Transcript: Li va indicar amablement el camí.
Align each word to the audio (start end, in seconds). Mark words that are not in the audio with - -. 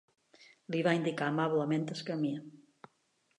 Li 0.75 0.81
va 0.87 0.93
indicar 0.99 1.27
amablement 1.33 1.85
el 1.97 2.01
camí. 2.09 2.33